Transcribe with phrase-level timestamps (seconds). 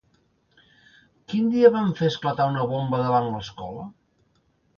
[1.33, 3.87] Quin dia van fer esclatar una bomba davant l'escola?